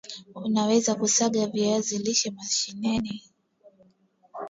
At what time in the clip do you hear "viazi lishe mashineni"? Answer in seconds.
1.47-3.23